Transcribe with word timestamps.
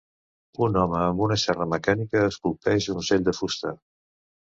Un 0.67 0.79
home 0.83 0.97
amb 1.09 1.21
una 1.27 1.37
serra 1.43 1.69
mecànica 1.75 2.25
esculpeix 2.33 2.91
un 2.97 3.07
ocell 3.07 3.31
de 3.33 3.39
fusta 3.45 3.79